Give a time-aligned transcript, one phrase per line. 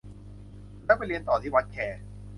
[0.85, 1.77] แล้วไปเรียนต่อที่วัดแค